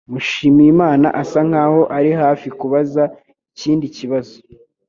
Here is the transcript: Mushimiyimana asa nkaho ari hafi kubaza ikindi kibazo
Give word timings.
Mushimiyimana 0.11 1.07
asa 1.21 1.39
nkaho 1.49 1.81
ari 1.97 2.11
hafi 2.21 2.47
kubaza 2.59 3.03
ikindi 3.51 3.85
kibazo 3.97 4.35